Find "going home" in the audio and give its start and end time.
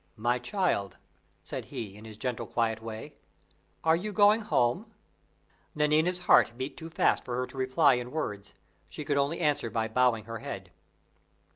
4.11-4.91